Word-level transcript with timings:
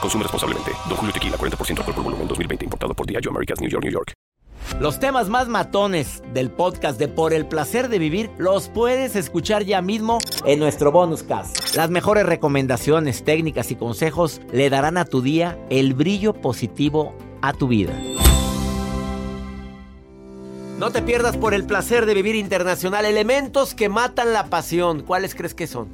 Consume 0.00 0.22
responsablemente. 0.22 0.72
Don 0.88 0.96
Julio 0.96 1.12
Tequila, 1.12 1.36
40% 1.36 1.78
alcohol 1.78 1.94
por 1.94 2.04
volumen, 2.04 2.28
2020. 2.28 2.64
Importado 2.64 2.94
por 2.94 3.06
Diageo 3.06 3.30
Americas, 3.30 3.60
New 3.60 3.70
York, 3.70 3.84
New 3.84 3.92
York. 3.92 4.12
Los 4.80 4.98
temas 4.98 5.30
más 5.30 5.48
matones 5.48 6.22
del 6.34 6.50
podcast 6.50 6.98
de 6.98 7.08
Por 7.08 7.32
el 7.32 7.46
Placer 7.46 7.88
de 7.88 7.98
Vivir 7.98 8.30
los 8.36 8.68
puedes 8.68 9.16
escuchar 9.16 9.64
ya 9.64 9.80
mismo 9.80 10.18
en 10.44 10.58
nuestro 10.58 10.92
bonus 10.92 11.22
cast. 11.22 11.74
Las 11.76 11.88
mejores 11.88 12.26
recomendaciones, 12.26 13.24
técnicas 13.24 13.70
y 13.70 13.76
consejos 13.76 14.42
le 14.52 14.68
darán 14.68 14.98
a 14.98 15.06
tu 15.06 15.22
día 15.22 15.56
el 15.70 15.94
brillo 15.94 16.34
positivo 16.34 17.14
a 17.40 17.54
tu 17.54 17.68
vida. 17.68 17.94
No 20.78 20.90
te 20.90 21.00
pierdas 21.00 21.38
por 21.38 21.54
el 21.54 21.64
placer 21.64 22.04
de 22.04 22.12
vivir 22.12 22.34
internacional 22.34 23.06
elementos 23.06 23.74
que 23.74 23.88
matan 23.88 24.34
la 24.34 24.50
pasión. 24.50 25.00
¿Cuáles 25.00 25.34
crees 25.34 25.54
que 25.54 25.66
son? 25.66 25.88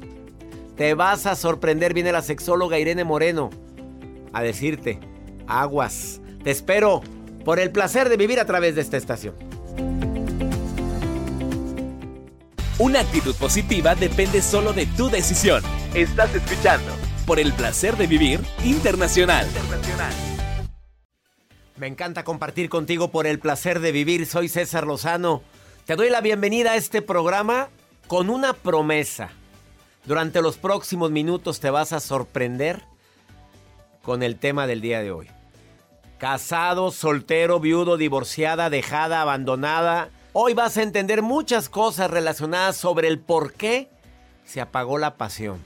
Te 0.75 0.93
vas 0.93 1.25
a 1.25 1.37
sorprender, 1.37 1.93
viene 1.93 2.11
la 2.11 2.21
sexóloga 2.21 2.79
Irene 2.79 3.05
Moreno 3.05 3.49
a 4.33 4.41
decirte, 4.41 4.99
aguas, 5.47 6.19
te 6.43 6.51
espero 6.51 7.01
por 7.45 7.59
el 7.59 7.71
placer 7.71 8.09
de 8.09 8.17
vivir 8.17 8.39
a 8.39 8.45
través 8.45 8.75
de 8.75 8.81
esta 8.81 8.97
estación. 8.97 9.35
Una 12.79 13.01
actitud 13.01 13.35
positiva 13.35 13.95
depende 13.95 14.41
solo 14.41 14.73
de 14.73 14.87
tu 14.87 15.09
decisión. 15.09 15.63
Estás 15.93 16.33
escuchando 16.33 16.91
por 17.25 17.39
el 17.39 17.53
placer 17.53 17.95
de 17.97 18.07
vivir 18.07 18.41
internacional. 18.65 19.47
Me 21.77 21.87
encanta 21.87 22.23
compartir 22.23 22.69
contigo 22.69 23.09
por 23.09 23.27
el 23.27 23.39
placer 23.39 23.79
de 23.79 23.91
vivir. 23.91 24.25
Soy 24.25 24.49
César 24.49 24.87
Lozano. 24.87 25.43
Te 25.85 25.95
doy 25.95 26.09
la 26.09 26.21
bienvenida 26.21 26.71
a 26.71 26.75
este 26.75 27.01
programa 27.01 27.69
con 28.07 28.29
una 28.29 28.53
promesa. 28.53 29.31
Durante 30.05 30.41
los 30.41 30.57
próximos 30.57 31.11
minutos 31.11 31.59
te 31.59 31.69
vas 31.69 31.93
a 31.93 31.99
sorprender 31.99 32.83
con 34.03 34.21
el 34.21 34.37
tema 34.37 34.67
del 34.67 34.81
día 34.81 35.01
de 35.01 35.11
hoy. 35.11 35.27
Casado, 36.19 36.91
soltero, 36.91 37.59
viudo, 37.59 37.97
divorciada, 37.97 38.69
dejada, 38.69 39.21
abandonada. 39.21 40.09
Hoy 40.33 40.53
vas 40.53 40.77
a 40.77 40.83
entender 40.83 41.21
muchas 41.21 41.69
cosas 41.69 42.11
relacionadas 42.11 42.77
sobre 42.77 43.07
el 43.07 43.19
por 43.19 43.53
qué 43.53 43.89
se 44.45 44.61
apagó 44.61 44.97
la 44.97 45.15
pasión. 45.15 45.59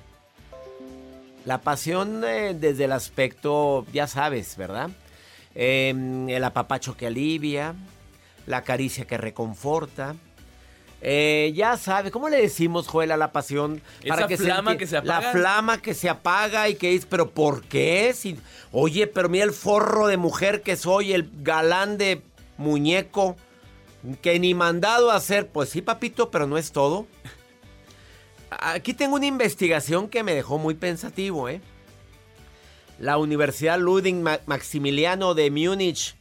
La 1.45 1.59
pasión 1.59 2.23
eh, 2.23 2.53
desde 2.53 2.85
el 2.85 2.91
aspecto, 2.91 3.85
ya 3.91 4.07
sabes, 4.07 4.55
¿verdad? 4.57 4.89
Eh, 5.55 6.25
el 6.29 6.43
apapacho 6.43 6.95
que 6.95 7.07
alivia, 7.07 7.73
la 8.45 8.61
caricia 8.61 9.05
que 9.05 9.17
reconforta. 9.17 10.15
Eh, 11.01 11.53
ya 11.55 11.77
sabes, 11.77 12.11
¿cómo 12.11 12.27
le 12.27 12.37
decimos, 12.41 12.87
Joel, 12.87 13.11
a 13.11 13.17
la 13.17 13.31
pasión? 13.31 13.81
Esa 14.03 14.27
flama 14.27 14.77
que 14.77 14.87
se 14.87 14.97
apaga. 14.97 15.21
La 15.21 15.31
flama 15.31 15.81
que 15.81 15.93
se 15.93 16.09
apaga 16.09 16.67
y 16.69 16.75
que 16.75 16.89
dices, 16.89 17.07
¿pero 17.09 17.29
por 17.29 17.63
qué? 17.63 18.13
Si, 18.15 18.37
oye, 18.71 19.05
pero 19.07 19.29
mira 19.29 19.45
el 19.45 19.53
forro 19.53 20.07
de 20.07 20.17
mujer 20.17 20.63
que 20.63 20.75
soy, 20.75 21.13
el 21.13 21.29
galán 21.43 21.99
de 21.99 22.23
muñeco, 22.57 23.37
que 24.23 24.39
ni 24.39 24.55
mandado 24.55 25.11
a 25.11 25.15
hacer. 25.17 25.47
Pues 25.49 25.69
sí, 25.69 25.81
papito, 25.83 26.31
pero 26.31 26.47
no 26.47 26.57
es 26.57 26.71
todo. 26.71 27.05
Aquí 28.49 28.93
tengo 28.95 29.15
una 29.17 29.27
investigación 29.27 30.09
que 30.09 30.23
me 30.23 30.33
dejó 30.33 30.57
muy 30.57 30.73
pensativo, 30.73 31.47
¿eh? 31.47 31.61
La 32.97 33.17
Universidad 33.19 33.77
Ludwig 33.79 34.15
Ma- 34.15 34.39
Maximiliano 34.47 35.35
de 35.35 35.51
Múnich 35.51 36.15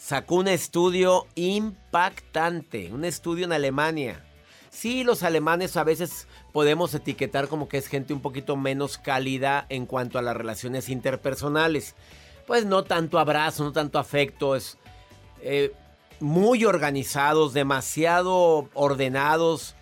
sacó 0.00 0.36
un 0.36 0.48
estudio 0.48 1.26
impactante, 1.34 2.90
un 2.90 3.04
estudio 3.04 3.44
en 3.44 3.52
Alemania. 3.52 4.24
Sí, 4.70 5.04
los 5.04 5.22
alemanes 5.22 5.76
a 5.76 5.84
veces 5.84 6.26
podemos 6.52 6.94
etiquetar 6.94 7.48
como 7.48 7.68
que 7.68 7.76
es 7.76 7.86
gente 7.86 8.14
un 8.14 8.22
poquito 8.22 8.56
menos 8.56 8.96
cálida 8.96 9.66
en 9.68 9.84
cuanto 9.84 10.18
a 10.18 10.22
las 10.22 10.34
relaciones 10.34 10.88
interpersonales. 10.88 11.94
Pues 12.46 12.64
no 12.64 12.82
tanto 12.82 13.18
abrazo, 13.18 13.62
no 13.62 13.72
tanto 13.72 13.98
afecto, 13.98 14.56
es 14.56 14.78
eh, 15.42 15.72
muy 16.18 16.64
organizados, 16.64 17.52
demasiado 17.52 18.70
ordenados, 18.72 19.74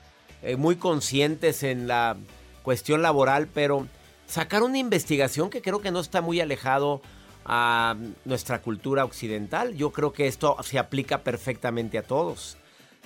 eh, 0.42 0.56
muy 0.56 0.76
conscientes 0.76 1.62
en 1.62 1.86
la 1.86 2.16
cuestión 2.64 3.02
laboral, 3.02 3.46
pero 3.46 3.86
sacaron 4.26 4.70
una 4.70 4.78
investigación 4.78 5.48
que 5.48 5.62
creo 5.62 5.80
que 5.80 5.92
no 5.92 6.00
está 6.00 6.20
muy 6.22 6.40
alejado 6.40 7.02
a 7.48 7.96
nuestra 8.26 8.60
cultura 8.60 9.04
occidental. 9.04 9.74
Yo 9.74 9.90
creo 9.90 10.12
que 10.12 10.26
esto 10.26 10.56
se 10.62 10.78
aplica 10.78 11.24
perfectamente 11.24 11.98
a 11.98 12.02
todos. 12.02 12.58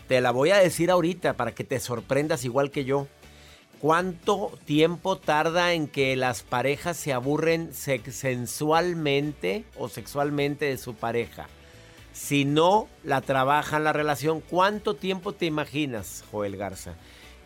Te 0.09 0.21
la 0.21 0.33
voy 0.33 0.51
a 0.51 0.59
decir 0.59 0.91
ahorita 0.91 1.35
para 1.35 1.53
que 1.53 1.65
te 1.65 1.79
sorprendas 1.79 2.45
igual 2.45 2.71
que 2.71 2.85
yo. 2.85 3.07
¿Cuánto 3.79 4.59
tiempo 4.65 5.17
tarda 5.17 5.73
en 5.73 5.89
que 5.89 6.15
las 6.17 6.43
parejas 6.43 6.97
se 6.97 7.13
aburren 7.13 7.73
sensualmente 7.73 9.65
o 9.77 9.89
sexualmente 9.89 10.67
de 10.67 10.77
su 10.77 10.95
pareja? 10.95 11.49
Si 12.13 12.45
no 12.45 12.89
la 13.05 13.23
trabajan 13.23 13.85
la 13.85 13.93
relación, 13.93 14.41
¿cuánto 14.41 14.95
tiempo 14.95 15.33
te 15.33 15.47
imaginas, 15.47 16.25
Joel 16.31 16.57
Garza? 16.57 16.95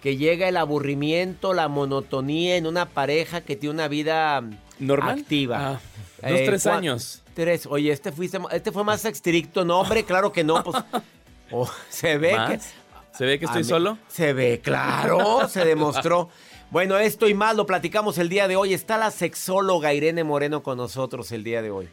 Que 0.07 0.17
llega 0.17 0.49
el 0.49 0.57
aburrimiento, 0.57 1.53
la 1.53 1.67
monotonía 1.67 2.55
en 2.55 2.69
una 2.69 2.87
pareja 2.87 3.41
que 3.41 3.57
tiene 3.57 3.75
una 3.75 3.89
vida 3.89 4.41
¿Normal? 4.79 5.19
activa. 5.19 5.81
Ah, 6.23 6.29
dos, 6.31 6.41
tres 6.47 6.67
años. 6.69 7.25
Tres. 7.35 7.67
Oye, 7.67 7.91
este, 7.91 8.13
fuiste, 8.13 8.39
este 8.53 8.71
fue 8.71 8.85
más 8.85 9.05
estricto. 9.05 9.65
No, 9.65 9.81
hombre, 9.81 10.05
claro 10.05 10.31
que 10.31 10.45
no. 10.45 10.63
Pues, 10.63 10.77
oh, 11.51 11.69
se 11.89 12.19
ve 12.19 12.37
¿Más? 12.37 12.51
que... 12.53 13.19
¿Se 13.19 13.25
ve 13.25 13.41
que 13.41 13.47
estoy 13.47 13.63
mí- 13.65 13.69
solo? 13.69 13.99
Se 14.07 14.33
ve, 14.33 14.61
claro, 14.63 15.49
se 15.49 15.65
demostró. 15.65 16.29
Bueno, 16.71 16.97
esto 16.99 17.27
y 17.29 17.35
más 17.35 17.57
lo 17.57 17.67
platicamos 17.67 18.17
el 18.19 18.29
día 18.29 18.47
de 18.47 18.55
hoy. 18.55 18.75
Está 18.75 18.99
la 18.99 19.11
sexóloga 19.11 19.93
Irene 19.93 20.23
Moreno 20.23 20.63
con 20.63 20.79
nosotros 20.79 21.33
el 21.33 21.43
día 21.43 21.63
de 21.63 21.73
hoy. 21.73 21.89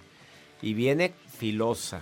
Y 0.62 0.76
viene 0.76 1.16
filosa. 1.40 2.02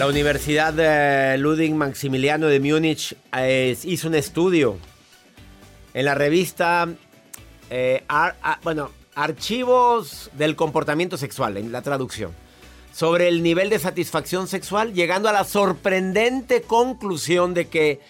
La 0.00 0.06
Universidad 0.06 1.36
Ludwig 1.36 1.74
Maximiliano 1.74 2.46
de 2.46 2.58
Múnich 2.58 3.14
eh, 3.36 3.76
hizo 3.84 4.08
un 4.08 4.14
estudio 4.14 4.78
en 5.92 6.06
la 6.06 6.14
revista 6.14 6.88
eh, 7.68 8.02
bueno, 8.62 8.92
Archivos 9.14 10.30
del 10.32 10.56
Comportamiento 10.56 11.18
Sexual, 11.18 11.58
en 11.58 11.70
la 11.70 11.82
traducción, 11.82 12.32
sobre 12.94 13.28
el 13.28 13.42
nivel 13.42 13.68
de 13.68 13.78
satisfacción 13.78 14.48
sexual, 14.48 14.94
llegando 14.94 15.28
a 15.28 15.32
la 15.32 15.44
sorprendente 15.44 16.62
conclusión 16.62 17.52
de 17.52 17.68
que 17.68 18.00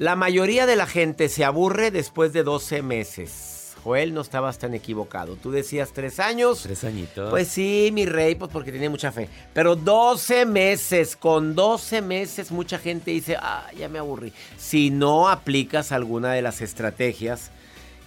la 0.00 0.16
mayoría 0.16 0.66
de 0.66 0.74
la 0.74 0.88
gente 0.88 1.28
se 1.28 1.44
aburre 1.44 1.92
después 1.92 2.32
de 2.32 2.42
12 2.42 2.82
meses. 2.82 3.53
Joel, 3.84 4.14
no 4.14 4.22
estabas 4.22 4.58
tan 4.58 4.72
equivocado. 4.72 5.36
Tú 5.36 5.50
decías 5.50 5.92
tres 5.92 6.18
años. 6.18 6.62
Tres 6.62 6.84
añitos. 6.84 7.28
Pues 7.28 7.48
sí, 7.48 7.90
mi 7.92 8.06
rey, 8.06 8.34
pues 8.34 8.50
porque 8.50 8.72
tenía 8.72 8.88
mucha 8.88 9.12
fe. 9.12 9.28
Pero 9.52 9.76
12 9.76 10.46
meses, 10.46 11.16
con 11.16 11.54
12 11.54 12.00
meses 12.00 12.50
mucha 12.50 12.78
gente 12.78 13.10
dice, 13.10 13.36
ah, 13.38 13.66
ya 13.76 13.90
me 13.90 13.98
aburrí. 13.98 14.32
Si 14.56 14.88
no 14.88 15.28
aplicas 15.28 15.92
alguna 15.92 16.32
de 16.32 16.40
las 16.40 16.62
estrategias 16.62 17.50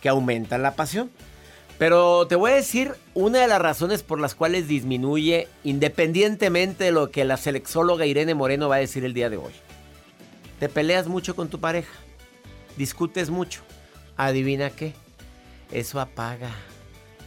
que 0.01 0.09
aumentan 0.09 0.63
la 0.63 0.75
pasión. 0.75 1.11
Pero 1.77 2.25
te 2.25 2.35
voy 2.35 2.51
a 2.51 2.55
decir 2.55 2.95
una 3.13 3.41
de 3.41 3.47
las 3.47 3.61
razones 3.61 4.01
por 4.01 4.19
las 4.19 4.33
cuales 4.33 4.67
disminuye, 4.67 5.47
independientemente 5.63 6.85
de 6.85 6.91
lo 6.91 7.11
que 7.11 7.23
la 7.23 7.37
sexóloga 7.37 8.07
Irene 8.07 8.33
Moreno 8.33 8.67
va 8.67 8.77
a 8.77 8.79
decir 8.79 9.05
el 9.05 9.13
día 9.13 9.29
de 9.29 9.37
hoy. 9.37 9.53
Te 10.59 10.69
peleas 10.69 11.05
mucho 11.05 11.35
con 11.35 11.49
tu 11.49 11.59
pareja, 11.59 11.93
discutes 12.77 13.29
mucho. 13.29 13.61
Adivina 14.15 14.71
qué, 14.71 14.95
eso 15.71 15.99
apaga 15.99 16.51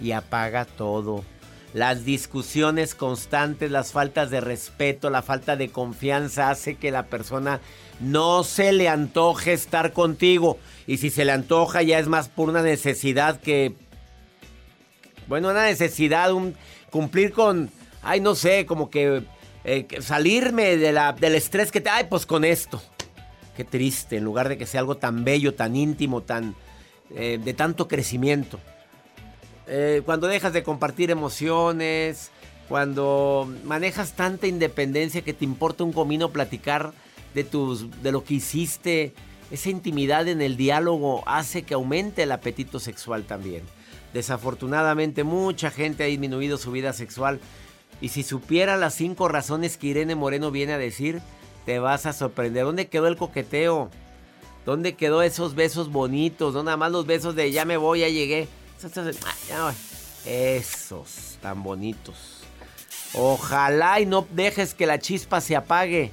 y 0.00 0.12
apaga 0.12 0.64
todo. 0.64 1.24
Las 1.72 2.04
discusiones 2.04 2.96
constantes, 2.96 3.70
las 3.70 3.92
faltas 3.92 4.30
de 4.30 4.40
respeto, 4.40 5.08
la 5.08 5.22
falta 5.22 5.56
de 5.56 5.70
confianza 5.70 6.50
hace 6.50 6.74
que 6.74 6.90
la 6.90 7.06
persona 7.06 7.60
no 8.00 8.42
se 8.42 8.72
le 8.72 8.88
antoje 8.88 9.52
estar 9.52 9.92
contigo. 9.92 10.58
Y 10.88 10.96
si 10.96 11.10
se 11.10 11.24
le 11.24 11.30
antoja 11.30 11.82
ya 11.82 12.00
es 12.00 12.08
más 12.08 12.28
por 12.28 12.48
una 12.48 12.62
necesidad 12.62 13.38
que... 13.38 13.74
Bueno, 15.28 15.50
una 15.50 15.64
necesidad, 15.64 16.32
un 16.32 16.56
cumplir 16.90 17.32
con... 17.32 17.70
Ay, 18.02 18.20
no 18.20 18.34
sé, 18.34 18.66
como 18.66 18.90
que... 18.90 19.22
eh, 19.62 19.86
salirme 20.00 20.76
de 20.76 20.90
la, 20.90 21.12
del 21.12 21.36
estrés 21.36 21.70
que 21.70 21.80
te... 21.80 21.88
Ay, 21.88 22.06
pues 22.10 22.26
con 22.26 22.44
esto. 22.44 22.82
Qué 23.56 23.64
triste, 23.64 24.16
en 24.16 24.24
lugar 24.24 24.48
de 24.48 24.58
que 24.58 24.66
sea 24.66 24.80
algo 24.80 24.96
tan 24.96 25.22
bello, 25.22 25.54
tan 25.54 25.76
íntimo, 25.76 26.22
tan... 26.22 26.56
eh, 27.14 27.38
de 27.42 27.54
tanto 27.54 27.88
crecimiento. 27.88 28.58
Eh, 29.66 30.02
cuando 30.04 30.26
dejas 30.26 30.52
de 30.52 30.62
compartir 30.62 31.10
emociones, 31.10 32.30
cuando 32.68 33.52
manejas 33.64 34.12
tanta 34.12 34.46
independencia 34.46 35.22
que 35.22 35.32
te 35.32 35.44
importa 35.44 35.84
un 35.84 35.92
comino 35.92 36.30
platicar 36.30 36.92
de, 37.34 37.44
tus, 37.44 38.02
de 38.02 38.12
lo 38.12 38.24
que 38.24 38.34
hiciste, 38.34 39.14
esa 39.50 39.70
intimidad 39.70 40.28
en 40.28 40.40
el 40.40 40.56
diálogo 40.56 41.22
hace 41.26 41.62
que 41.62 41.74
aumente 41.74 42.22
el 42.22 42.32
apetito 42.32 42.78
sexual 42.78 43.24
también. 43.24 43.62
Desafortunadamente 44.12 45.24
mucha 45.24 45.70
gente 45.70 46.04
ha 46.04 46.06
disminuido 46.06 46.58
su 46.58 46.72
vida 46.72 46.92
sexual 46.92 47.40
y 48.00 48.08
si 48.08 48.22
supiera 48.22 48.76
las 48.76 48.94
cinco 48.94 49.28
razones 49.28 49.76
que 49.76 49.88
Irene 49.88 50.14
Moreno 50.14 50.50
viene 50.50 50.72
a 50.72 50.78
decir, 50.78 51.20
te 51.66 51.78
vas 51.78 52.06
a 52.06 52.12
sorprender. 52.12 52.64
¿Dónde 52.64 52.88
quedó 52.88 53.06
el 53.08 53.16
coqueteo? 53.16 53.90
¿Dónde 54.66 54.94
quedó 54.94 55.22
esos 55.22 55.54
besos 55.54 55.90
bonitos? 55.90 56.54
No 56.54 56.62
nada 56.62 56.76
más 56.76 56.92
los 56.92 57.06
besos 57.06 57.34
de 57.34 57.50
ya 57.50 57.64
me 57.64 57.76
voy, 57.76 58.00
ya 58.00 58.08
llegué. 58.08 58.48
Esos 60.26 61.38
tan 61.40 61.62
bonitos. 61.62 62.40
Ojalá 63.14 64.00
y 64.00 64.06
no 64.06 64.26
dejes 64.30 64.74
que 64.74 64.86
la 64.86 64.98
chispa 64.98 65.40
se 65.40 65.56
apague. 65.56 66.12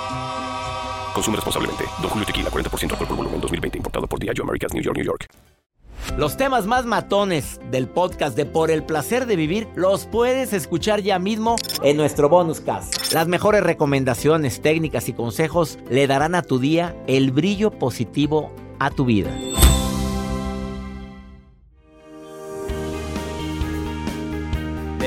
Consume 1.13 1.37
responsablemente. 1.37 1.85
Don 2.01 2.09
Julio 2.09 2.25
Tequila, 2.25 2.49
40% 2.49 2.91
alcohol 2.91 3.07
por 3.07 3.17
volumen, 3.17 3.41
2020. 3.41 3.77
Importado 3.77 4.07
por 4.07 4.19
Diageo 4.19 4.43
Americas, 4.43 4.73
New 4.73 4.83
York, 4.83 4.97
New 4.97 5.05
York. 5.05 5.27
Los 6.17 6.35
temas 6.35 6.65
más 6.65 6.85
matones 6.85 7.59
del 7.69 7.87
podcast 7.87 8.35
de 8.35 8.45
Por 8.45 8.69
el 8.71 8.83
placer 8.83 9.27
de 9.27 9.35
vivir 9.35 9.67
los 9.75 10.07
puedes 10.07 10.51
escuchar 10.51 11.01
ya 11.01 11.19
mismo 11.19 11.55
en 11.83 11.95
nuestro 11.95 12.27
bonus 12.27 12.59
cast. 12.59 13.13
Las 13.13 13.27
mejores 13.27 13.63
recomendaciones, 13.63 14.61
técnicas 14.61 15.07
y 15.09 15.13
consejos 15.13 15.79
le 15.89 16.07
darán 16.07 16.35
a 16.35 16.41
tu 16.41 16.59
día 16.59 16.95
el 17.07 17.31
brillo 17.31 17.71
positivo 17.71 18.51
a 18.79 18.89
tu 18.89 19.05
vida. 19.05 19.31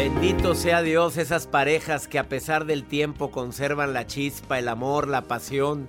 Bendito 0.05 0.55
sea 0.55 0.83
Dios, 0.83 1.17
esas 1.17 1.47
parejas 1.47 2.09
que 2.09 2.19
a 2.19 2.29
pesar 2.29 2.67
del 2.67 2.85
tiempo 2.85 3.31
conservan 3.31 3.95
la 3.95 4.07
chispa, 4.07 4.59
el 4.59 4.69
amor, 4.69 5.09
la 5.09 5.23
pasión. 5.23 5.89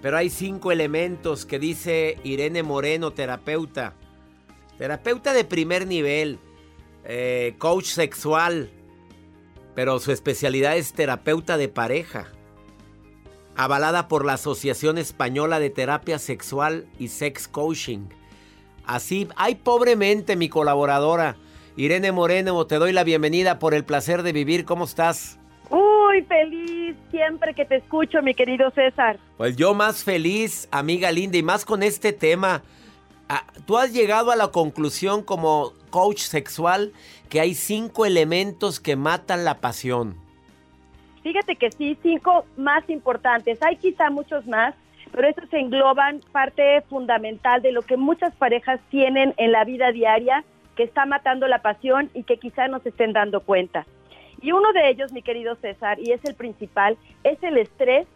Pero 0.00 0.16
hay 0.16 0.30
cinco 0.30 0.72
elementos 0.72 1.44
que 1.44 1.58
dice 1.58 2.16
Irene 2.24 2.62
Moreno, 2.62 3.10
terapeuta. 3.10 3.92
Terapeuta 4.78 5.34
de 5.34 5.44
primer 5.44 5.86
nivel, 5.86 6.38
eh, 7.04 7.54
coach 7.58 7.84
sexual, 7.84 8.70
pero 9.74 9.98
su 9.98 10.12
especialidad 10.12 10.78
es 10.78 10.94
terapeuta 10.94 11.58
de 11.58 11.68
pareja. 11.68 12.28
Avalada 13.54 14.08
por 14.08 14.24
la 14.24 14.32
Asociación 14.32 14.96
Española 14.96 15.60
de 15.60 15.68
Terapia 15.68 16.18
Sexual 16.18 16.86
y 16.98 17.08
Sex 17.08 17.48
Coaching. 17.48 18.06
Así, 18.86 19.28
ay 19.36 19.56
pobremente 19.56 20.36
mi 20.36 20.48
colaboradora, 20.48 21.36
Irene 21.76 22.12
Moreno, 22.12 22.66
te 22.66 22.76
doy 22.76 22.92
la 22.92 23.02
bienvenida 23.02 23.58
por 23.58 23.72
el 23.72 23.84
placer 23.84 24.22
de 24.22 24.32
vivir. 24.32 24.64
¿Cómo 24.64 24.84
estás? 24.84 25.38
Uy, 25.70 26.22
feliz 26.22 26.94
siempre 27.10 27.54
que 27.54 27.64
te 27.64 27.76
escucho, 27.76 28.20
mi 28.20 28.34
querido 28.34 28.70
César. 28.72 29.18
Pues 29.38 29.56
yo 29.56 29.72
más 29.72 30.04
feliz, 30.04 30.68
amiga 30.70 31.10
linda, 31.10 31.38
y 31.38 31.42
más 31.42 31.64
con 31.64 31.82
este 31.82 32.12
tema. 32.12 32.62
Ah, 33.28 33.44
Tú 33.64 33.78
has 33.78 33.94
llegado 33.94 34.30
a 34.30 34.36
la 34.36 34.48
conclusión 34.48 35.22
como 35.22 35.72
coach 35.88 36.18
sexual 36.18 36.92
que 37.30 37.40
hay 37.40 37.54
cinco 37.54 38.04
elementos 38.04 38.78
que 38.78 38.96
matan 38.96 39.46
la 39.46 39.60
pasión. 39.60 40.16
Fíjate 41.22 41.56
que 41.56 41.70
sí, 41.70 41.96
cinco 42.02 42.44
más 42.58 42.88
importantes. 42.90 43.62
Hay 43.62 43.76
quizá 43.76 44.10
muchos 44.10 44.46
más, 44.46 44.74
pero 45.10 45.26
estos 45.26 45.50
engloban 45.54 46.20
parte 46.32 46.82
fundamental 46.90 47.62
de 47.62 47.72
lo 47.72 47.80
que 47.80 47.96
muchas 47.96 48.34
parejas 48.34 48.80
tienen 48.90 49.32
en 49.38 49.52
la 49.52 49.64
vida 49.64 49.90
diaria 49.92 50.44
que 50.76 50.84
está 50.84 51.06
matando 51.06 51.46
la 51.48 51.62
pasión 51.62 52.10
y 52.14 52.24
que 52.24 52.38
quizá 52.38 52.68
no 52.68 52.80
se 52.80 52.90
estén 52.90 53.12
dando 53.12 53.40
cuenta. 53.40 53.86
Y 54.40 54.52
uno 54.52 54.72
de 54.72 54.88
ellos, 54.88 55.12
mi 55.12 55.22
querido 55.22 55.54
César, 55.56 55.98
y 56.00 56.12
es 56.12 56.24
el 56.24 56.34
principal, 56.34 56.96
es 57.22 57.42
el 57.42 57.58
estrés 57.58 58.06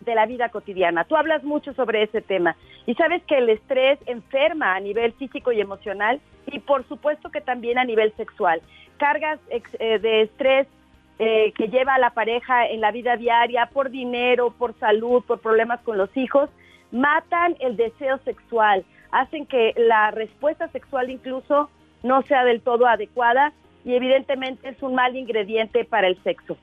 de 0.00 0.14
la 0.14 0.26
vida 0.26 0.48
cotidiana. 0.48 1.04
Tú 1.04 1.16
hablas 1.16 1.42
mucho 1.44 1.72
sobre 1.74 2.02
ese 2.02 2.22
tema 2.22 2.56
y 2.86 2.94
sabes 2.94 3.22
que 3.24 3.38
el 3.38 3.48
estrés 3.48 3.98
enferma 4.06 4.74
a 4.74 4.80
nivel 4.80 5.12
físico 5.12 5.52
y 5.52 5.60
emocional 5.60 6.20
y 6.46 6.58
por 6.60 6.86
supuesto 6.88 7.30
que 7.30 7.40
también 7.40 7.78
a 7.78 7.84
nivel 7.84 8.12
sexual. 8.16 8.60
Cargas 8.98 9.38
eh, 9.50 9.98
de 9.98 10.22
estrés 10.22 10.66
eh, 11.18 11.52
que 11.52 11.68
lleva 11.68 11.94
a 11.94 11.98
la 11.98 12.10
pareja 12.10 12.66
en 12.66 12.80
la 12.80 12.92
vida 12.92 13.16
diaria 13.16 13.66
por 13.66 13.90
dinero, 13.90 14.54
por 14.58 14.78
salud, 14.78 15.22
por 15.24 15.40
problemas 15.40 15.80
con 15.82 15.98
los 15.98 16.14
hijos, 16.16 16.48
matan 16.92 17.56
el 17.60 17.76
deseo 17.76 18.18
sexual, 18.24 18.84
hacen 19.10 19.46
que 19.46 19.74
la 19.76 20.10
respuesta 20.10 20.68
sexual 20.68 21.10
incluso 21.10 21.70
no 22.02 22.22
sea 22.22 22.44
del 22.44 22.60
todo 22.60 22.86
adecuada 22.86 23.52
y 23.84 23.94
evidentemente 23.94 24.68
es 24.68 24.82
un 24.82 24.94
mal 24.94 25.16
ingrediente 25.16 25.84
para 25.84 26.08
el 26.08 26.22
sexo. 26.22 26.56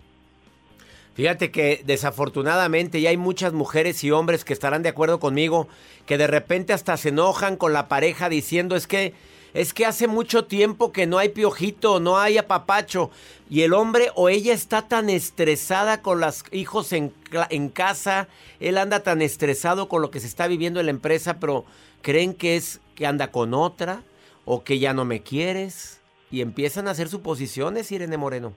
Fíjate 1.16 1.50
que 1.50 1.82
desafortunadamente 1.84 3.02
ya 3.02 3.10
hay 3.10 3.18
muchas 3.18 3.52
mujeres 3.52 4.04
y 4.04 4.12
hombres 4.12 4.46
que 4.46 4.54
estarán 4.54 4.84
de 4.84 4.90
acuerdo 4.90 5.20
conmigo 5.20 5.68
que 6.06 6.18
de 6.20 6.28
repente 6.28 6.74
hasta 6.74 6.96
se 6.96 7.10
enojan 7.10 7.58
con 7.58 7.74
la 7.74 7.88
pareja 7.88 8.30
diciendo 8.30 8.76
es 8.76 8.86
que 8.86 9.16
es 9.56 9.74
que 9.74 9.88
hace 9.88 10.08
mucho 10.08 10.46
tiempo 10.46 10.92
que 10.92 11.08
no 11.08 11.18
hay 11.18 11.30
piojito, 11.30 12.00
no 12.00 12.20
hay 12.20 12.38
apapacho 12.38 13.10
y 13.50 13.64
el 13.64 13.74
hombre 13.74 14.12
o 14.14 14.30
ella 14.30 14.54
está 14.54 14.88
tan 14.88 15.10
estresada 15.10 16.04
con 16.04 16.20
los 16.20 16.44
hijos 16.52 16.94
en, 16.94 17.12
en 17.50 17.70
casa, 17.70 18.28
él 18.60 18.78
anda 18.78 19.00
tan 19.00 19.24
estresado 19.24 19.90
con 19.90 20.04
lo 20.04 20.12
que 20.12 20.20
se 20.20 20.28
está 20.28 20.46
viviendo 20.46 20.80
en 20.80 20.86
la 20.86 20.92
empresa, 20.92 21.40
pero 21.40 21.66
creen 22.04 22.36
que 22.36 22.58
es 22.58 22.80
que 22.94 23.08
anda 23.08 23.32
con 23.32 23.56
otra 23.56 24.04
o 24.50 24.64
que 24.64 24.80
ya 24.80 24.94
no 24.94 25.04
me 25.04 25.22
quieres 25.22 26.02
y 26.32 26.42
empiezan 26.42 26.88
a 26.88 26.92
hacer 26.92 27.10
suposiciones, 27.10 27.92
Irene 27.92 28.16
Moreno. 28.18 28.54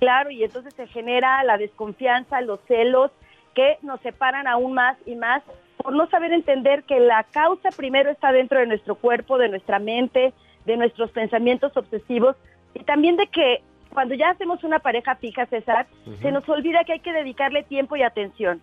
Claro, 0.00 0.30
y 0.30 0.42
entonces 0.42 0.74
se 0.74 0.88
genera 0.88 1.42
la 1.44 1.56
desconfianza, 1.56 2.40
los 2.40 2.60
celos 2.66 3.12
que 3.54 3.78
nos 3.82 4.00
separan 4.00 4.48
aún 4.48 4.74
más 4.74 4.98
y 5.06 5.14
más 5.14 5.42
por 5.76 5.94
no 5.94 6.08
saber 6.10 6.32
entender 6.32 6.82
que 6.82 6.98
la 6.98 7.22
causa 7.22 7.70
primero 7.70 8.10
está 8.10 8.32
dentro 8.32 8.58
de 8.58 8.66
nuestro 8.66 8.96
cuerpo, 8.96 9.38
de 9.38 9.48
nuestra 9.48 9.78
mente, 9.78 10.34
de 10.66 10.76
nuestros 10.76 11.12
pensamientos 11.12 11.76
obsesivos 11.76 12.34
y 12.74 12.82
también 12.82 13.16
de 13.16 13.28
que 13.28 13.62
cuando 13.90 14.14
ya 14.14 14.30
hacemos 14.30 14.64
una 14.64 14.80
pareja 14.80 15.14
fija, 15.16 15.46
César, 15.46 15.86
se 16.20 16.32
nos 16.32 16.48
olvida 16.48 16.84
que 16.84 16.94
hay 16.94 17.00
que 17.00 17.12
dedicarle 17.12 17.62
tiempo 17.62 17.96
y 17.96 18.02
atención. 18.02 18.60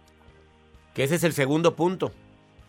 Que 0.94 1.06
ese 1.06 1.16
es 1.16 1.24
el 1.24 1.32
segundo 1.32 1.76
punto. 1.76 2.12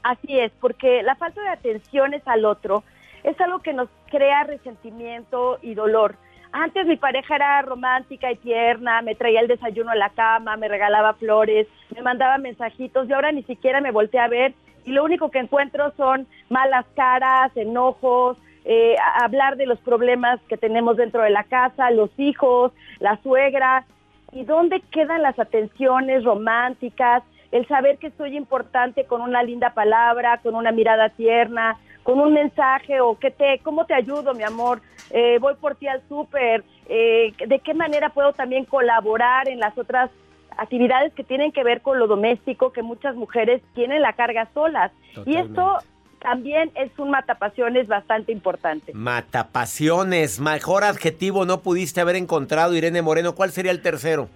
Así 0.04 0.38
es, 0.38 0.52
porque 0.60 1.02
la 1.02 1.16
falta 1.16 1.42
de 1.42 1.48
atenciones 1.48 2.22
al 2.26 2.44
otro 2.44 2.84
es 3.26 3.38
algo 3.40 3.58
que 3.58 3.72
nos 3.72 3.88
crea 4.10 4.44
resentimiento 4.44 5.58
y 5.62 5.75
dolor. 5.75 6.16
Antes 6.52 6.86
mi 6.86 6.96
pareja 6.96 7.36
era 7.36 7.62
romántica 7.62 8.30
y 8.32 8.36
tierna, 8.36 9.02
me 9.02 9.14
traía 9.14 9.40
el 9.40 9.48
desayuno 9.48 9.90
a 9.90 9.96
la 9.96 10.10
cama, 10.10 10.56
me 10.56 10.68
regalaba 10.68 11.14
flores, 11.14 11.66
me 11.94 12.02
mandaba 12.02 12.38
mensajitos 12.38 13.08
y 13.08 13.12
ahora 13.12 13.32
ni 13.32 13.42
siquiera 13.42 13.80
me 13.80 13.90
volteé 13.90 14.20
a 14.20 14.28
ver 14.28 14.54
y 14.86 14.92
lo 14.92 15.04
único 15.04 15.30
que 15.30 15.40
encuentro 15.40 15.92
son 15.96 16.26
malas 16.48 16.86
caras, 16.94 17.54
enojos, 17.56 18.38
eh, 18.64 18.94
hablar 19.20 19.56
de 19.56 19.66
los 19.66 19.80
problemas 19.80 20.40
que 20.48 20.56
tenemos 20.56 20.96
dentro 20.96 21.22
de 21.22 21.30
la 21.30 21.42
casa, 21.44 21.90
los 21.90 22.10
hijos, 22.18 22.72
la 23.00 23.20
suegra. 23.22 23.84
¿Y 24.32 24.44
dónde 24.44 24.80
quedan 24.92 25.22
las 25.22 25.38
atenciones 25.38 26.25
románticas? 26.25 27.25
El 27.50 27.66
saber 27.66 27.98
que 27.98 28.10
soy 28.12 28.36
importante 28.36 29.06
con 29.06 29.22
una 29.22 29.42
linda 29.42 29.70
palabra, 29.70 30.38
con 30.38 30.54
una 30.54 30.72
mirada 30.72 31.08
tierna, 31.10 31.78
con 32.06 32.20
un 32.20 32.32
mensaje 32.32 33.00
o 33.00 33.18
que 33.18 33.32
te, 33.32 33.58
¿cómo 33.64 33.84
te 33.84 33.92
ayudo, 33.92 34.32
mi 34.32 34.44
amor? 34.44 34.80
Eh, 35.10 35.38
voy 35.40 35.54
por 35.56 35.75
ti 35.75 35.88
al 35.88 36.00
súper. 36.08 36.62
Eh, 36.88 37.34
¿De 37.48 37.58
qué 37.58 37.75
manera 37.75 38.10
puedo 38.10 38.32
también 38.32 38.64
colaborar 38.64 39.48
en 39.48 39.58
las 39.58 39.76
otras 39.76 40.08
actividades 40.56 41.12
que 41.14 41.25
tienen 41.25 41.50
que 41.50 41.64
ver 41.64 41.82
con 41.82 41.98
lo 41.98 42.06
doméstico, 42.06 42.72
que 42.72 42.82
muchas 42.82 43.16
mujeres 43.16 43.60
tienen 43.75 44.02
la 44.02 44.12
carga 44.12 44.48
solas? 44.54 44.92
Y 45.26 45.36
esto. 45.36 45.78
También 46.20 46.70
es 46.75 46.90
un 46.99 47.11
matapasiones 47.11 47.87
bastante 47.88 48.32
importante. 48.32 48.92
Matapasiones, 48.94 50.40
mejor 50.40 50.85
adjetivo 50.85 51.44
no 51.44 51.61
pudiste 51.61 52.00
haber 52.00 52.16
encontrado, 52.16 52.75
Irene 52.75 53.02
Moreno. 53.02 53.35
¿Cuál 53.35 53.52
sería 53.52 53.70
el 53.70 53.82
tercero? 53.82 54.28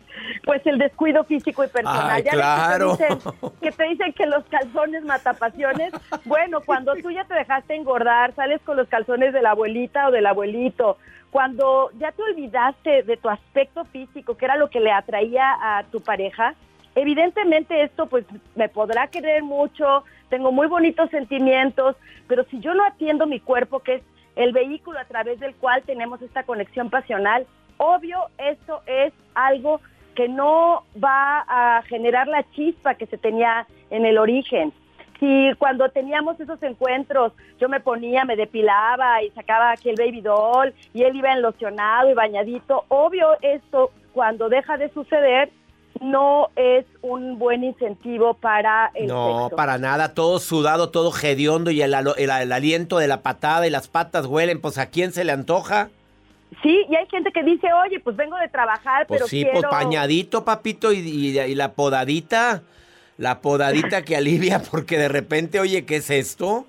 Pues 0.44 0.64
el 0.66 0.78
descuido 0.78 1.24
físico 1.24 1.64
y 1.64 1.68
personal. 1.68 2.10
Ay, 2.10 2.22
Ya 2.22 2.32
claro. 2.32 2.96
Que 2.96 3.06
te, 3.06 3.14
dicen, 3.14 3.32
que 3.60 3.72
te 3.72 3.84
dicen 3.84 4.12
que 4.12 4.26
los 4.26 4.44
calzones 4.44 5.04
matapasiones. 5.04 5.92
Bueno, 6.24 6.60
cuando 6.60 6.94
tú 6.96 7.10
ya 7.10 7.24
te 7.24 7.34
dejaste 7.34 7.74
engordar, 7.74 8.34
sales 8.34 8.60
con 8.62 8.76
los 8.76 8.88
calzones 8.88 9.32
de 9.32 9.42
la 9.42 9.50
abuelita 9.50 10.08
o 10.08 10.10
del 10.10 10.26
abuelito. 10.26 10.98
Cuando 11.30 11.90
ya 11.98 12.12
te 12.12 12.22
olvidaste 12.22 13.02
de 13.04 13.16
tu 13.16 13.28
aspecto 13.28 13.84
físico, 13.84 14.36
que 14.36 14.44
era 14.44 14.56
lo 14.56 14.68
que 14.68 14.80
le 14.80 14.90
atraía 14.90 15.56
a 15.60 15.84
tu 15.84 16.00
pareja, 16.00 16.54
evidentemente 16.94 17.82
esto 17.82 18.06
pues 18.06 18.24
me 18.56 18.68
podrá 18.68 19.06
querer 19.08 19.42
mucho, 19.42 20.04
tengo 20.30 20.52
muy 20.52 20.68
bonitos 20.68 21.10
sentimientos, 21.10 21.96
pero 22.26 22.44
si 22.44 22.60
yo 22.60 22.72
no 22.72 22.84
atiendo 22.84 23.26
mi 23.26 23.40
cuerpo, 23.40 23.80
que 23.80 23.96
es 23.96 24.02
el 24.36 24.52
vehículo 24.52 24.98
a 24.98 25.04
través 25.04 25.38
del 25.40 25.54
cual 25.56 25.82
tenemos 25.82 26.22
esta 26.22 26.44
conexión 26.44 26.88
pasional, 26.88 27.46
obvio 27.76 28.18
esto 28.38 28.80
es 28.86 29.12
algo 29.34 29.80
que 30.14 30.28
no 30.28 30.84
va 31.02 31.44
a 31.46 31.82
generar 31.82 32.28
la 32.28 32.44
chispa 32.52 32.94
que 32.94 33.06
se 33.06 33.18
tenía 33.18 33.66
en 33.90 34.06
el 34.06 34.18
origen. 34.18 34.72
Si 35.18 35.50
cuando 35.58 35.90
teníamos 35.90 36.40
esos 36.40 36.62
encuentros 36.62 37.32
yo 37.60 37.68
me 37.68 37.80
ponía, 37.80 38.24
me 38.24 38.36
depilaba 38.36 39.22
y 39.22 39.30
sacaba 39.30 39.72
aquí 39.72 39.90
el 39.90 39.96
baby 39.96 40.22
doll 40.22 40.72
y 40.94 41.02
él 41.02 41.14
iba 41.16 41.32
enlocionado 41.32 42.10
y 42.10 42.14
bañadito, 42.14 42.84
obvio 42.88 43.36
esto 43.42 43.90
cuando 44.14 44.48
deja 44.48 44.78
de 44.78 44.88
suceder 44.90 45.50
no 46.00 46.48
es 46.56 46.86
un 47.02 47.38
buen 47.38 47.62
incentivo 47.62 48.34
para 48.34 48.90
el 48.94 49.06
no, 49.06 49.42
sexo. 49.44 49.56
para 49.56 49.78
nada. 49.78 50.14
Todo 50.14 50.38
sudado, 50.40 50.88
todo 50.90 51.12
hediondo 51.22 51.70
y 51.70 51.82
el, 51.82 51.92
el- 51.94 52.30
el 52.30 52.52
aliento 52.52 52.98
de 52.98 53.06
la 53.06 53.22
patada 53.22 53.66
y 53.66 53.70
las 53.70 53.86
patas 53.88 54.26
huelen. 54.26 54.60
Pues 54.60 54.78
a 54.78 54.86
quién 54.86 55.12
se 55.12 55.24
le 55.24 55.32
antoja. 55.32 55.90
Sí, 56.62 56.84
y 56.88 56.96
hay 56.96 57.06
gente 57.08 57.30
que 57.32 57.42
dice, 57.44 57.68
oye, 57.72 58.00
pues 58.00 58.16
vengo 58.16 58.36
de 58.36 58.48
trabajar, 58.48 59.06
Pues 59.06 59.18
pero 59.20 59.28
sí, 59.28 59.42
quiero... 59.44 59.60
pues 59.60 59.70
pañadito, 59.70 60.44
papito, 60.44 60.92
y, 60.92 60.98
y- 60.98 61.38
y 61.38 61.54
la 61.54 61.72
podadita. 61.72 62.62
La 63.18 63.40
podadita 63.42 64.02
que 64.02 64.16
alivia, 64.16 64.60
porque 64.70 64.96
de 64.98 65.08
repente, 65.08 65.60
oye, 65.60 65.84
¿qué 65.84 65.96
es 65.96 66.08
esto? 66.10 66.66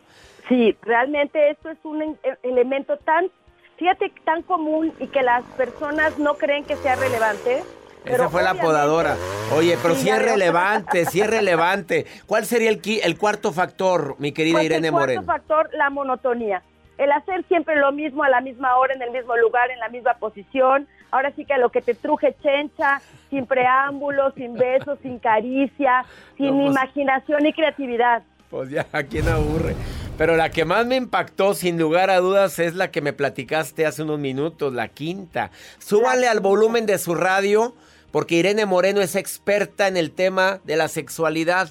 Sí, 0.49 0.75
realmente 0.81 1.49
esto 1.51 1.69
es 1.69 1.77
un 1.83 2.01
e- 2.01 2.17
elemento 2.43 2.97
tan, 2.97 3.31
fíjate, 3.77 4.11
tan 4.25 4.41
común 4.41 4.91
y 4.99 5.07
que 5.07 5.21
las 5.23 5.43
personas 5.55 6.17
no 6.19 6.33
creen 6.35 6.65
que 6.65 6.75
sea 6.75 6.95
relevante. 6.97 7.63
Esa 8.05 8.29
fue 8.29 8.41
la 8.43 8.55
podadora. 8.55 9.15
Oye, 9.55 9.77
pero 9.81 9.95
Sí, 9.95 10.09
es 10.09 10.21
relevante, 10.21 11.05
sí 11.05 11.21
es 11.21 11.29
relevante. 11.29 12.05
¿Cuál 12.25 12.45
sería 12.45 12.69
el, 12.69 12.81
el 13.03 13.17
cuarto 13.17 13.51
factor, 13.51 14.15
mi 14.19 14.31
querida 14.31 14.55
Pues 14.55 14.65
Irene 14.65 14.87
el 14.87 14.91
cuarto 14.93 15.07
Moreno? 15.07 15.23
factor, 15.23 15.69
la 15.73 15.89
monotonía. 15.89 16.63
El 16.97 17.11
hacer 17.11 17.43
siempre 17.47 17.75
lo 17.77 17.91
mismo 17.91 18.23
a 18.23 18.29
la 18.29 18.41
misma 18.41 18.75
hora, 18.77 18.93
en 18.93 19.01
el 19.01 19.11
mismo 19.11 19.35
lugar, 19.37 19.69
en 19.71 19.79
la 19.79 19.89
misma 19.89 20.13
posición. 20.15 20.87
Ahora 21.11 21.31
sí 21.35 21.45
que 21.45 21.57
lo 21.57 21.69
que 21.69 21.81
te 21.81 21.93
truje 21.93 22.35
chencha, 22.41 23.01
sin 23.29 23.45
preámbulos, 23.45 24.33
sin 24.35 24.53
besos, 24.55 24.97
sin 25.01 25.19
caricia, 25.19 26.05
sin 26.37 26.47
No, 26.57 26.63
pues- 26.63 26.71
imaginación 26.71 27.45
y 27.45 27.53
creatividad. 27.53 28.23
Pues 28.49 28.69
ya, 28.69 28.85
¿a 28.91 29.03
quién 29.03 29.29
aburre? 29.29 29.75
Pero 30.17 30.35
la 30.35 30.49
que 30.51 30.65
más 30.65 30.85
me 30.85 30.97
impactó, 30.97 31.53
sin 31.53 31.79
lugar 31.79 32.09
a 32.09 32.17
dudas, 32.17 32.59
es 32.59 32.75
la 32.75 32.91
que 32.91 33.01
me 33.01 33.13
platicaste 33.13 33.85
hace 33.85 34.03
unos 34.03 34.19
minutos, 34.19 34.73
la 34.73 34.89
quinta. 34.89 35.51
Súbanle 35.79 36.27
al 36.27 36.41
volumen 36.41 36.85
de 36.85 36.97
su 36.97 37.15
radio, 37.15 37.73
porque 38.11 38.35
Irene 38.35 38.65
Moreno 38.65 39.01
es 39.01 39.15
experta 39.15 39.87
en 39.87 39.97
el 39.97 40.11
tema 40.11 40.59
de 40.63 40.75
la 40.75 40.87
sexualidad. 40.87 41.69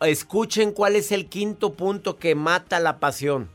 Escuchen 0.00 0.72
cuál 0.72 0.96
es 0.96 1.12
el 1.12 1.28
quinto 1.28 1.74
punto 1.74 2.18
que 2.18 2.34
mata 2.34 2.80
la 2.80 2.98
pasión. 2.98 3.48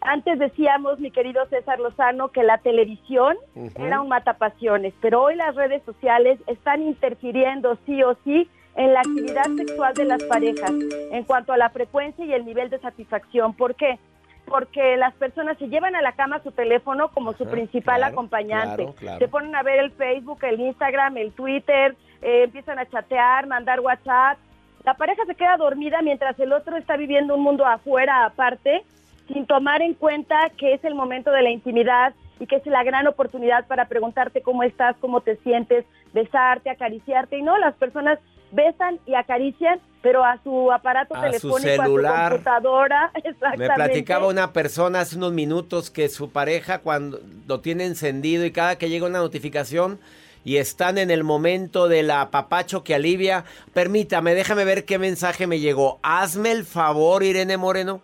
Antes 0.00 0.38
decíamos, 0.38 0.98
mi 0.98 1.12
querido 1.12 1.46
César 1.46 1.78
Lozano, 1.78 2.30
que 2.30 2.42
la 2.42 2.58
televisión 2.58 3.36
era 3.76 4.00
un 4.00 4.08
matapasiones, 4.08 4.92
pero 5.00 5.22
hoy 5.22 5.36
las 5.36 5.54
redes 5.54 5.82
sociales 5.84 6.40
están 6.48 6.82
interfiriendo 6.82 7.78
sí 7.86 8.02
o 8.02 8.16
sí 8.24 8.48
en 8.74 8.94
la 8.94 9.00
actividad 9.00 9.46
sexual 9.56 9.94
de 9.94 10.04
las 10.04 10.24
parejas 10.24 10.72
en 11.12 11.22
cuanto 11.24 11.52
a 11.52 11.56
la 11.56 11.70
frecuencia 11.70 12.24
y 12.24 12.32
el 12.32 12.44
nivel 12.44 12.68
de 12.70 12.80
satisfacción. 12.80 13.54
¿Por 13.54 13.76
qué? 13.76 13.98
Porque 14.46 14.96
las 14.96 15.14
personas 15.14 15.56
se 15.58 15.68
llevan 15.68 15.96
a 15.96 16.02
la 16.02 16.12
cama 16.12 16.40
su 16.42 16.50
teléfono 16.52 17.08
como 17.08 17.32
su 17.32 17.44
Ajá, 17.44 17.52
principal 17.52 17.98
claro, 17.98 18.12
acompañante. 18.12 18.76
claro, 18.84 18.94
claro. 18.94 19.18
Se 19.18 19.28
ponen 19.28 19.54
a 19.54 19.62
ver 19.62 19.78
el 19.78 19.92
Facebook, 19.92 20.38
el 20.42 20.60
Instagram, 20.60 21.16
el 21.16 21.32
Twitter, 21.32 21.96
eh, 22.20 22.44
empiezan 22.44 22.78
a 22.78 22.86
chatear, 22.86 23.46
mandar 23.46 23.80
WhatsApp. 23.80 24.38
La 24.84 24.94
pareja 24.94 25.24
se 25.26 25.34
queda 25.34 25.56
dormida 25.56 26.02
mientras 26.02 26.38
el 26.40 26.52
otro 26.52 26.76
está 26.76 26.96
viviendo 26.96 27.36
un 27.36 27.42
mundo 27.42 27.64
afuera 27.64 28.24
aparte, 28.24 28.82
sin 29.28 29.46
tomar 29.46 29.80
en 29.80 29.94
cuenta 29.94 30.36
que 30.58 30.74
es 30.74 30.84
el 30.84 30.94
momento 30.94 31.30
de 31.30 31.42
la 31.42 31.50
intimidad 31.50 32.14
y 32.40 32.46
que 32.46 32.56
es 32.56 32.66
la 32.66 32.82
gran 32.82 33.06
oportunidad 33.06 33.66
para 33.68 33.86
preguntarte 33.86 34.42
cómo 34.42 34.64
estás, 34.64 34.96
cómo 34.96 35.20
te 35.20 35.36
sientes, 35.36 35.84
besarte, 36.12 36.70
acariciarte. 36.70 37.38
Y 37.38 37.42
no, 37.42 37.56
las 37.58 37.74
personas 37.76 38.18
besan 38.52 39.00
y 39.06 39.14
acarician, 39.14 39.80
pero 40.02 40.24
a 40.24 40.38
su 40.44 40.70
aparato 40.70 41.14
A 41.16 41.18
su 41.32 41.48
telefónico, 41.50 41.82
celular. 41.82 42.14
a 42.14 42.24
su 42.26 42.30
computadora. 42.30 43.10
Me 43.24 43.30
Exactamente. 43.30 43.74
platicaba 43.74 44.26
una 44.28 44.52
persona 44.52 45.00
hace 45.00 45.16
unos 45.16 45.32
minutos 45.32 45.90
que 45.90 46.08
su 46.08 46.30
pareja 46.30 46.78
cuando 46.78 47.18
lo 47.48 47.60
tiene 47.60 47.84
encendido 47.86 48.44
y 48.44 48.52
cada 48.52 48.76
que 48.76 48.88
llega 48.88 49.06
una 49.06 49.18
notificación 49.18 49.98
y 50.44 50.56
están 50.56 50.98
en 50.98 51.10
el 51.10 51.22
momento 51.24 51.88
del 51.88 52.10
apapacho 52.10 52.82
que 52.84 52.94
alivia. 52.94 53.44
Permítame, 53.74 54.34
déjame 54.34 54.64
ver 54.64 54.84
qué 54.84 54.98
mensaje 54.98 55.46
me 55.46 55.60
llegó. 55.60 55.98
Hazme 56.02 56.50
el 56.52 56.64
favor, 56.64 57.22
Irene 57.22 57.56
Moreno. 57.56 58.00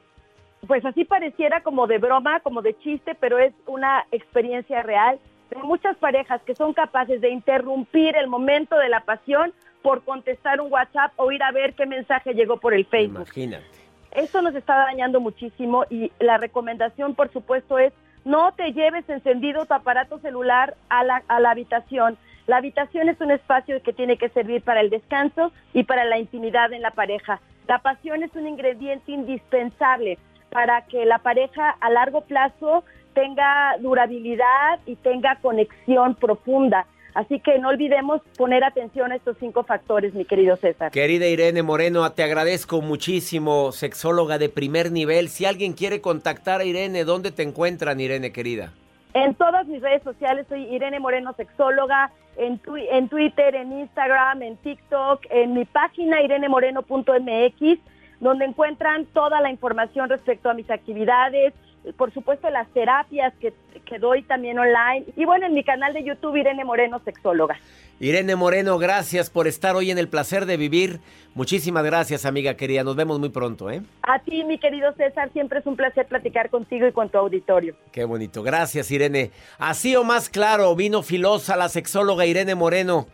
Pues 0.67 0.85
así 0.85 1.05
pareciera 1.05 1.63
como 1.63 1.87
de 1.87 1.99
broma, 1.99 2.41
como 2.41 2.63
de 2.63 2.77
chiste, 2.79 3.15
pero 3.15 3.39
es 3.39 3.53
una 3.67 4.07
experiencia 4.13 4.83
real 4.83 5.19
de 5.51 5.57
muchas 5.63 5.97
parejas 5.97 6.41
que 6.43 6.55
son 6.55 6.75
capaces 6.75 7.21
de 7.21 7.31
interrumpir 7.31 8.17
el 8.17 8.27
momento 8.29 8.77
de 8.77 8.89
la 8.89 9.01
pasión 9.01 9.53
por 9.89 10.05
contestar 10.05 10.61
un 10.61 10.71
WhatsApp 10.71 11.13
o 11.17 11.33
ir 11.33 11.43
a 11.43 11.51
ver 11.51 11.73
qué 11.73 11.87
mensaje 11.87 12.35
llegó 12.35 12.59
por 12.59 12.75
el 12.75 12.85
Facebook. 12.85 13.23
Imagínate. 13.23 13.65
Esto 14.11 14.43
nos 14.43 14.55
está 14.55 14.77
dañando 14.77 15.19
muchísimo 15.19 15.87
y 15.89 16.13
la 16.21 16.37
recomendación, 16.37 17.15
por 17.15 17.33
supuesto, 17.33 17.79
es 17.79 17.95
no 18.23 18.53
te 18.53 18.75
lleves 18.75 19.09
encendido 19.09 19.65
tu 19.65 19.73
aparato 19.73 20.19
celular 20.19 20.77
a 20.91 21.05
la, 21.05 21.23
a 21.27 21.41
la 21.41 21.53
habitación. 21.53 22.19
La 22.47 22.59
habitación 22.59 23.09
es 23.09 23.19
un 23.23 23.31
espacio 23.31 23.83
que 23.83 23.95
tiene 23.95 24.19
que 24.19 24.29
servir 24.29 24.61
para 24.61 24.83
el 24.83 24.91
descanso 24.91 25.53
y 25.73 25.85
para 25.85 26.05
la 26.05 26.19
intimidad 26.19 26.71
en 26.75 26.83
la 26.83 26.91
pareja. 26.91 27.41
La 27.67 27.79
pasión 27.79 28.23
es 28.23 28.37
un 28.37 28.47
ingrediente 28.47 29.11
indispensable 29.11 30.19
para 30.51 30.83
que 30.83 31.07
la 31.07 31.21
pareja 31.21 31.71
a 31.81 31.89
largo 31.89 32.21
plazo 32.21 32.85
tenga 33.15 33.79
durabilidad 33.81 34.81
y 34.85 34.97
tenga 34.97 35.37
conexión 35.37 36.15
profunda. 36.15 36.85
Así 37.19 37.41
que 37.41 37.59
no 37.59 37.71
olvidemos 37.71 38.21
poner 38.37 38.63
atención 38.63 39.11
a 39.11 39.17
estos 39.17 39.37
cinco 39.41 39.65
factores, 39.65 40.15
mi 40.15 40.25
querido 40.25 40.55
César. 40.55 40.93
Querida 40.93 41.27
Irene 41.27 41.65
Moreno, 41.65 42.09
te 42.13 42.23
agradezco 42.23 42.81
muchísimo, 42.81 43.73
sexóloga 43.73 44.39
de 44.39 44.49
primer 44.49 44.93
nivel. 44.93 45.29
Si 45.29 45.45
alguien 45.45 45.73
quiere 45.73 46.01
contactar 46.01 46.61
a 46.61 46.65
Irene, 46.65 47.03
¿dónde 47.03 47.33
te 47.33 47.43
encuentran, 47.43 47.99
Irene 48.01 48.31
querida? 48.31 48.73
En 49.15 49.35
todas 49.35 49.67
mis 49.67 49.83
redes 49.83 50.05
sociales 50.05 50.47
soy 50.49 50.63
Irene 50.73 51.01
Moreno, 51.01 51.33
sexóloga, 51.37 52.13
en, 52.37 52.63
twi- 52.63 52.87
en 52.93 53.09
Twitter, 53.09 53.57
en 53.57 53.73
Instagram, 53.81 54.43
en 54.43 54.57
TikTok, 54.59 55.23
en 55.31 55.55
mi 55.55 55.65
página 55.65 56.23
irenemoreno.mx, 56.23 57.81
donde 58.21 58.45
encuentran 58.45 59.07
toda 59.07 59.41
la 59.41 59.51
información 59.51 60.09
respecto 60.09 60.51
a 60.51 60.55
mis 60.55 60.71
actividades, 60.71 61.53
por 61.97 62.13
supuesto 62.13 62.51
las 62.51 62.69
terapias 62.69 63.33
que, 63.41 63.53
que 63.85 63.99
doy 63.99 64.23
también 64.23 64.59
online, 64.59 65.07
y 65.17 65.25
bueno, 65.25 65.47
en 65.47 65.55
mi 65.55 65.65
canal 65.65 65.93
de 65.93 66.05
YouTube 66.05 66.37
Irene 66.37 66.65
Moreno, 66.65 67.01
sexóloga. 67.05 67.59
Irene 68.01 68.37
Moreno, 68.37 68.79
gracias 68.79 69.29
por 69.29 69.49
estar 69.49 69.75
hoy 69.75 69.91
en 69.91 69.99
el 69.99 70.09
placer 70.09 70.47
de 70.47 70.57
vivir. 70.57 71.01
Muchísimas 71.35 71.85
gracias, 71.85 72.25
amiga 72.27 72.55
querida. 72.55 72.85
Nos 72.85 72.95
vemos 72.95 73.19
muy 73.19 73.31
pronto, 73.31 73.71
¿eh? 73.71 73.83
A 74.03 74.21
ti, 74.21 74.45
mi 74.45 74.59
querido 74.59 74.93
César, 74.95 75.31
siempre 75.33 75.59
es 75.59 75.67
un 75.67 75.75
placer 75.75 76.07
platicar 76.07 76.49
contigo 76.49 76.87
y 76.87 76.93
con 76.93 77.09
tu 77.09 77.19
auditorio. 77.19 77.75
Qué 77.91 78.05
bonito. 78.05 78.45
Gracias, 78.45 78.91
Irene. 78.93 79.33
Así 79.59 79.97
o 79.97 80.05
más 80.05 80.29
claro, 80.29 80.75
vino 80.77 81.03
filosa 81.03 81.57
la 81.57 81.69
sexóloga 81.69 82.25
Irene 82.25 82.55
Moreno. 82.55 83.09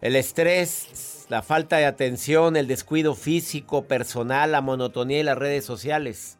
El 0.00 0.16
estrés, 0.16 1.26
la 1.28 1.42
falta 1.42 1.76
de 1.76 1.84
atención, 1.84 2.56
el 2.56 2.68
descuido 2.68 3.14
físico, 3.14 3.84
personal, 3.84 4.52
la 4.52 4.62
monotonía 4.62 5.20
y 5.20 5.24
las 5.24 5.36
redes 5.36 5.66
sociales 5.66 6.39